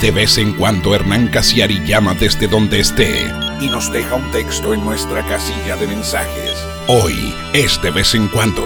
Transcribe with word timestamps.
De 0.00 0.10
vez 0.10 0.36
en 0.36 0.52
cuando 0.52 0.94
Hernán 0.94 1.28
Casiari 1.28 1.82
llama 1.86 2.14
desde 2.14 2.46
donde 2.46 2.80
esté 2.80 3.32
y 3.62 3.66
nos 3.68 3.90
deja 3.90 4.14
un 4.16 4.30
texto 4.30 4.74
en 4.74 4.84
nuestra 4.84 5.26
casilla 5.26 5.74
de 5.76 5.86
mensajes. 5.86 6.52
Hoy 6.86 7.34
es 7.54 7.80
de 7.80 7.90
vez 7.90 8.14
en 8.14 8.28
cuando. 8.28 8.62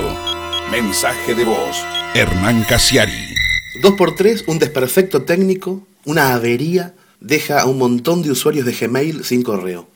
Mensaje 0.73 1.37
de 1.37 1.45
voz. 1.45 1.77
Hernán 2.15 2.65
Casiari. 2.69 3.13
Dos 3.81 3.95
por 3.95 4.17
tres, 4.17 4.43
un 4.49 4.59
desperfecto 4.59 5.23
técnico, 5.23 5.87
una 6.05 6.35
avería, 6.35 6.97
deja 7.21 7.61
a 7.61 7.67
un 7.67 7.79
montón 7.79 8.23
de 8.23 8.33
usuarios 8.33 8.67
de 8.67 8.73
Gmail 8.73 9.25
sin 9.25 9.43
correo. 9.45 9.89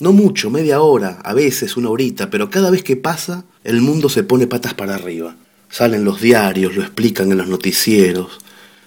No 0.00 0.12
mucho, 0.12 0.50
media 0.50 0.80
hora, 0.80 1.20
a 1.22 1.32
veces 1.32 1.76
una 1.76 1.90
horita, 1.90 2.28
pero 2.28 2.50
cada 2.50 2.70
vez 2.70 2.82
que 2.82 2.96
pasa, 2.96 3.44
el 3.62 3.80
mundo 3.82 4.08
se 4.08 4.24
pone 4.24 4.48
patas 4.48 4.74
para 4.74 4.96
arriba. 4.96 5.36
Salen 5.70 6.04
los 6.04 6.20
diarios, 6.20 6.74
lo 6.74 6.82
explican 6.82 7.30
en 7.30 7.38
los 7.38 7.46
noticieros, 7.46 8.40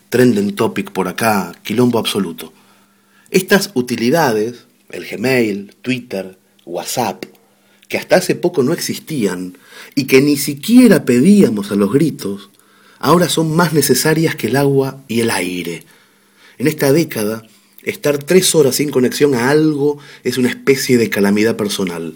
trending 0.10 0.56
topic 0.56 0.92
por 0.92 1.08
acá, 1.08 1.54
quilombo 1.64 2.00
absoluto. 2.00 2.54
Estas 3.32 3.72
utilidades, 3.74 4.66
el 4.92 5.06
Gmail, 5.06 5.76
Twitter, 5.82 6.38
WhatsApp, 6.66 7.26
que 7.88 7.98
hasta 7.98 8.16
hace 8.18 8.36
poco 8.36 8.64
no 8.64 8.74
existían 8.74 9.58
y 9.94 10.06
que 10.06 10.22
ni 10.22 10.38
siquiera 10.38 11.06
pedíamos 11.06 11.72
a 11.72 11.76
los 11.76 11.92
gritos, 11.92 12.50
ahora 13.00 13.30
son 13.30 13.56
más 13.56 13.74
necesarias 13.74 14.36
que 14.36 14.48
el 14.48 14.56
agua 14.56 15.04
y 15.08 15.22
el 15.22 15.30
aire. 15.30 15.84
En 16.58 16.68
esta 16.68 16.92
década, 16.92 17.44
Estar 17.86 18.18
tres 18.18 18.56
horas 18.56 18.78
sin 18.78 18.90
conexión 18.90 19.36
a 19.36 19.52
algo 19.52 20.00
es 20.24 20.40
una 20.40 20.50
especie 20.50 20.98
de 20.98 21.12
calamidad 21.12 21.56
personal. 21.56 22.16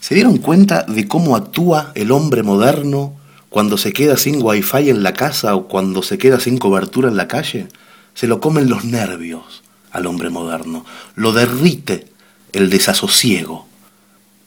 ¿Se 0.00 0.16
dieron 0.16 0.38
cuenta 0.38 0.82
de 0.82 1.06
cómo 1.06 1.36
actúa 1.36 1.92
el 1.94 2.10
hombre 2.10 2.42
moderno 2.42 3.14
cuando 3.54 3.78
se 3.78 3.92
queda 3.92 4.16
sin 4.16 4.42
wifi 4.42 4.90
en 4.90 5.04
la 5.04 5.12
casa 5.12 5.54
o 5.54 5.68
cuando 5.68 6.02
se 6.02 6.18
queda 6.18 6.40
sin 6.40 6.58
cobertura 6.58 7.08
en 7.08 7.16
la 7.16 7.28
calle? 7.28 7.68
Se 8.12 8.26
lo 8.26 8.40
comen 8.40 8.68
los 8.68 8.84
nervios 8.84 9.62
al 9.92 10.06
hombre 10.06 10.28
moderno, 10.28 10.84
lo 11.14 11.32
derrite 11.32 12.08
el 12.50 12.68
desasosiego. 12.68 13.68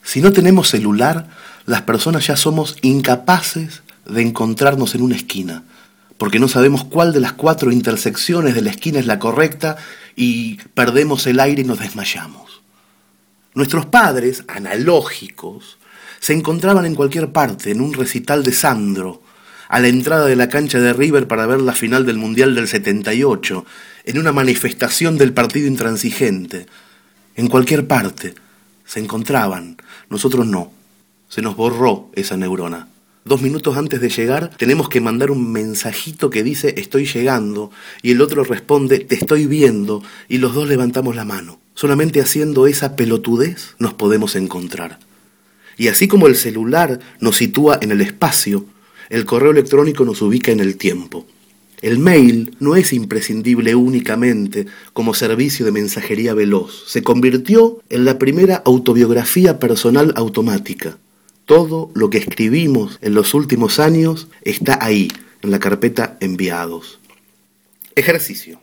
Si 0.03 0.19
no 0.19 0.33
tenemos 0.33 0.67
celular, 0.67 1.29
las 1.65 1.83
personas 1.83 2.27
ya 2.27 2.35
somos 2.35 2.75
incapaces 2.81 3.81
de 4.05 4.23
encontrarnos 4.23 4.93
en 4.93 5.03
una 5.03 5.15
esquina, 5.15 5.63
porque 6.17 6.39
no 6.39 6.49
sabemos 6.49 6.83
cuál 6.83 7.13
de 7.13 7.21
las 7.21 7.31
cuatro 7.31 7.71
intersecciones 7.71 8.55
de 8.55 8.61
la 8.61 8.71
esquina 8.71 8.99
es 8.99 9.05
la 9.05 9.19
correcta 9.19 9.77
y 10.17 10.55
perdemos 10.73 11.25
el 11.27 11.39
aire 11.39 11.61
y 11.61 11.65
nos 11.65 11.79
desmayamos. 11.79 12.61
Nuestros 13.53 13.85
padres, 13.85 14.43
analógicos, 14.49 15.77
se 16.19 16.33
encontraban 16.33 16.85
en 16.85 16.95
cualquier 16.95 17.31
parte, 17.31 17.71
en 17.71 17.81
un 17.81 17.93
recital 17.93 18.43
de 18.43 18.51
Sandro, 18.51 19.21
a 19.69 19.79
la 19.79 19.87
entrada 19.87 20.25
de 20.25 20.35
la 20.35 20.49
cancha 20.49 20.79
de 20.79 20.93
River 20.93 21.27
para 21.27 21.45
ver 21.45 21.61
la 21.61 21.73
final 21.73 22.05
del 22.05 22.17
Mundial 22.17 22.55
del 22.55 22.67
78, 22.67 23.65
en 24.05 24.17
una 24.17 24.31
manifestación 24.31 25.17
del 25.17 25.33
partido 25.33 25.67
intransigente. 25.67 26.67
En 27.35 27.47
cualquier 27.47 27.87
parte 27.87 28.35
se 28.85 28.99
encontraban, 28.99 29.77
nosotros 30.09 30.47
no. 30.47 30.71
Se 31.29 31.41
nos 31.41 31.57
borró 31.57 32.09
esa 32.15 32.37
neurona. 32.37 32.87
Dos 33.25 33.41
minutos 33.41 33.75
antes 33.75 33.99
de 33.99 34.09
llegar 34.09 34.51
tenemos 34.55 34.87
que 34.87 35.01
mandar 35.01 35.31
un 35.31 35.51
mensajito 35.51 36.29
que 36.29 36.43
dice 36.43 36.75
estoy 36.77 37.05
llegando 37.05 37.71
y 38.01 38.11
el 38.11 38.21
otro 38.21 38.45
responde 38.45 38.99
te 38.99 39.15
estoy 39.15 39.47
viendo 39.47 40.01
y 40.29 40.37
los 40.37 40.55
dos 40.55 40.69
levantamos 40.69 41.13
la 41.17 41.25
mano. 41.25 41.59
Solamente 41.73 42.21
haciendo 42.21 42.67
esa 42.67 42.95
pelotudez 42.95 43.75
nos 43.79 43.93
podemos 43.93 44.37
encontrar. 44.37 44.99
Y 45.77 45.89
así 45.89 46.07
como 46.07 46.27
el 46.27 46.35
celular 46.35 46.99
nos 47.19 47.37
sitúa 47.37 47.77
en 47.81 47.91
el 47.91 48.01
espacio, 48.01 48.65
el 49.09 49.25
correo 49.25 49.51
electrónico 49.51 50.05
nos 50.05 50.21
ubica 50.21 50.51
en 50.51 50.59
el 50.59 50.77
tiempo. 50.77 51.25
El 51.81 51.99
mail 51.99 52.55
no 52.59 52.75
es 52.75 52.91
imprescindible 52.91 53.75
únicamente 53.75 54.65
como 54.93 55.13
servicio 55.13 55.63
de 55.63 55.71
mensajería 55.71 56.33
veloz, 56.33 56.85
se 56.87 57.03
convirtió 57.03 57.83
en 57.89 58.03
la 58.03 58.17
primera 58.17 58.63
autobiografía 58.65 59.59
personal 59.59 60.11
automática. 60.15 60.97
Todo 61.45 61.91
lo 61.93 62.09
que 62.09 62.17
escribimos 62.17 62.97
en 63.01 63.13
los 63.13 63.35
últimos 63.35 63.79
años 63.79 64.27
está 64.41 64.83
ahí, 64.83 65.09
en 65.43 65.51
la 65.51 65.59
carpeta 65.59 66.17
enviados. 66.19 66.99
Ejercicio. 67.95 68.59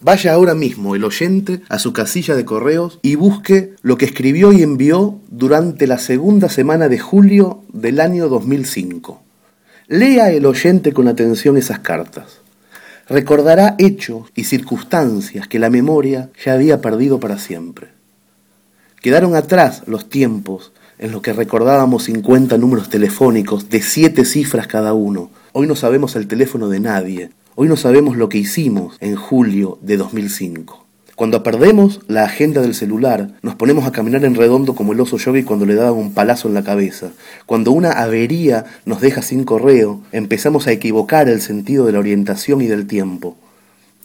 Vaya 0.00 0.34
ahora 0.34 0.54
mismo 0.54 0.94
el 0.94 1.04
oyente 1.04 1.62
a 1.68 1.78
su 1.78 1.92
casilla 1.92 2.34
de 2.36 2.44
correos 2.44 2.98
y 3.02 3.14
busque 3.14 3.74
lo 3.82 3.96
que 3.96 4.04
escribió 4.04 4.52
y 4.52 4.62
envió 4.62 5.18
durante 5.28 5.86
la 5.86 5.98
segunda 5.98 6.48
semana 6.48 6.88
de 6.88 6.98
julio 6.98 7.62
del 7.72 8.00
año 8.00 8.28
2005. 8.28 9.22
Lea 9.88 10.30
el 10.32 10.44
oyente 10.44 10.92
con 10.92 11.08
atención 11.08 11.56
esas 11.56 11.78
cartas. 11.78 12.40
Recordará 13.08 13.76
hechos 13.78 14.26
y 14.34 14.44
circunstancias 14.44 15.48
que 15.48 15.58
la 15.58 15.70
memoria 15.70 16.30
ya 16.44 16.54
había 16.54 16.80
perdido 16.80 17.20
para 17.20 17.38
siempre. 17.38 17.88
Quedaron 19.00 19.36
atrás 19.36 19.84
los 19.86 20.08
tiempos 20.08 20.72
en 20.98 21.12
lo 21.12 21.22
que 21.22 21.32
recordábamos 21.32 22.04
50 22.04 22.58
números 22.58 22.90
telefónicos 22.90 23.68
de 23.70 23.80
7 23.80 24.24
cifras 24.24 24.66
cada 24.66 24.92
uno. 24.92 25.30
Hoy 25.52 25.66
no 25.66 25.76
sabemos 25.76 26.16
el 26.16 26.26
teléfono 26.26 26.68
de 26.68 26.80
nadie. 26.80 27.30
Hoy 27.58 27.68
no 27.68 27.78
sabemos 27.78 28.18
lo 28.18 28.28
que 28.28 28.36
hicimos 28.36 28.98
en 29.00 29.16
julio 29.16 29.78
de 29.80 29.96
2005. 29.96 30.84
Cuando 31.14 31.42
perdemos 31.42 32.00
la 32.06 32.24
agenda 32.24 32.60
del 32.60 32.74
celular, 32.74 33.30
nos 33.40 33.54
ponemos 33.54 33.86
a 33.86 33.92
caminar 33.92 34.26
en 34.26 34.34
redondo 34.34 34.74
como 34.74 34.92
el 34.92 35.00
oso 35.00 35.16
yogi 35.16 35.42
cuando 35.42 35.64
le 35.64 35.74
daban 35.74 35.94
un 35.94 36.12
palazo 36.12 36.48
en 36.48 36.54
la 36.54 36.64
cabeza. 36.64 37.12
Cuando 37.46 37.70
una 37.70 37.92
avería 37.92 38.66
nos 38.84 39.00
deja 39.00 39.22
sin 39.22 39.44
correo, 39.44 40.02
empezamos 40.12 40.66
a 40.66 40.72
equivocar 40.72 41.30
el 41.30 41.40
sentido 41.40 41.86
de 41.86 41.92
la 41.92 41.98
orientación 41.98 42.60
y 42.60 42.66
del 42.66 42.86
tiempo. 42.86 43.38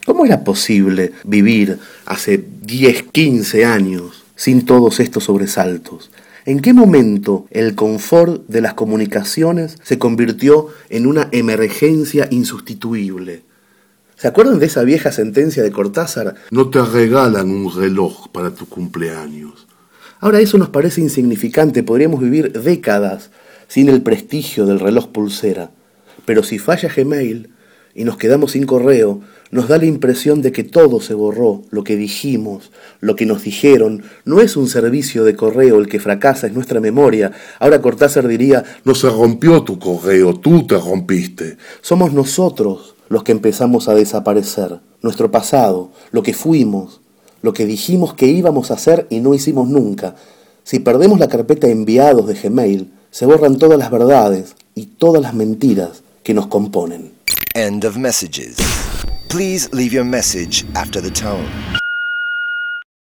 ¿Cómo 0.05 0.25
era 0.25 0.45
posible 0.45 1.11
vivir 1.25 1.77
hace 2.05 2.41
10, 2.61 3.03
15 3.11 3.65
años 3.65 4.23
sin 4.37 4.63
todos 4.63 5.01
estos 5.01 5.25
sobresaltos? 5.25 6.09
¿En 6.43 6.59
qué 6.59 6.73
momento 6.73 7.45
el 7.51 7.75
confort 7.75 8.47
de 8.47 8.61
las 8.61 8.73
comunicaciones 8.73 9.77
se 9.83 9.99
convirtió 9.99 10.67
en 10.89 11.05
una 11.05 11.29
emergencia 11.31 12.27
insustituible? 12.31 13.43
¿Se 14.15 14.27
acuerdan 14.27 14.57
de 14.57 14.65
esa 14.65 14.83
vieja 14.83 15.11
sentencia 15.11 15.61
de 15.61 15.71
Cortázar? 15.71 16.35
No 16.49 16.69
te 16.71 16.81
regalan 16.83 17.51
un 17.51 17.75
reloj 17.75 18.29
para 18.29 18.55
tu 18.55 18.67
cumpleaños. 18.67 19.67
Ahora 20.19 20.39
eso 20.39 20.57
nos 20.57 20.69
parece 20.69 21.01
insignificante, 21.01 21.83
podríamos 21.83 22.21
vivir 22.21 22.51
décadas 22.53 23.29
sin 23.67 23.89
el 23.89 24.01
prestigio 24.01 24.65
del 24.65 24.79
reloj 24.79 25.09
pulsera. 25.09 25.69
Pero 26.25 26.41
si 26.41 26.57
falla 26.57 26.89
Gmail 26.95 27.51
y 27.93 28.03
nos 28.03 28.17
quedamos 28.17 28.53
sin 28.53 28.65
correo, 28.65 29.21
nos 29.51 29.67
da 29.67 29.77
la 29.77 29.85
impresión 29.85 30.41
de 30.41 30.51
que 30.51 30.63
todo 30.63 31.01
se 31.01 31.13
borró, 31.13 31.63
lo 31.69 31.83
que 31.83 31.97
dijimos, 31.97 32.71
lo 33.01 33.15
que 33.15 33.25
nos 33.25 33.43
dijeron. 33.43 34.03
No 34.25 34.39
es 34.39 34.55
un 34.55 34.67
servicio 34.67 35.23
de 35.25 35.35
correo 35.35 35.77
el 35.77 35.87
que 35.87 35.99
fracasa, 35.99 36.47
es 36.47 36.53
nuestra 36.53 36.79
memoria. 36.79 37.31
Ahora 37.59 37.81
Cortázar 37.81 38.27
diría, 38.27 38.63
no 38.85 38.95
se 38.95 39.09
rompió 39.09 39.63
tu 39.63 39.77
correo, 39.77 40.35
tú 40.39 40.65
te 40.65 40.77
rompiste. 40.77 41.57
Somos 41.81 42.13
nosotros 42.13 42.95
los 43.09 43.23
que 43.23 43.33
empezamos 43.33 43.89
a 43.89 43.93
desaparecer, 43.93 44.79
nuestro 45.01 45.31
pasado, 45.31 45.91
lo 46.11 46.23
que 46.23 46.33
fuimos, 46.33 47.01
lo 47.41 47.51
que 47.53 47.65
dijimos 47.65 48.13
que 48.13 48.27
íbamos 48.27 48.71
a 48.71 48.75
hacer 48.75 49.07
y 49.09 49.19
no 49.19 49.33
hicimos 49.33 49.67
nunca. 49.67 50.15
Si 50.63 50.79
perdemos 50.79 51.19
la 51.19 51.27
carpeta 51.27 51.67
enviados 51.67 52.27
de 52.27 52.35
Gmail, 52.35 52.91
se 53.09 53.25
borran 53.25 53.57
todas 53.57 53.77
las 53.77 53.91
verdades 53.91 54.55
y 54.75 54.85
todas 54.85 55.21
las 55.21 55.33
mentiras 55.33 56.03
que 56.23 56.33
nos 56.33 56.47
componen. 56.47 57.11
End 57.53 57.83
of 57.83 57.97
messages. 57.97 58.55
Please 59.31 59.71
leave 59.71 59.93
your 59.93 60.03
message 60.03 60.65
after 60.75 60.99
the 60.99 61.09
tone. 61.09 61.80